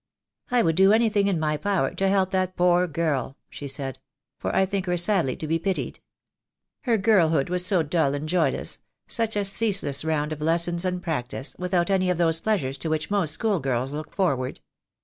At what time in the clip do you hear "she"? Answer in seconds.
3.51-3.67